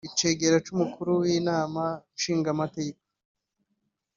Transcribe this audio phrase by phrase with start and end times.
[0.07, 1.83] icegera c'umukuru w'inama
[2.15, 3.03] nshingamateka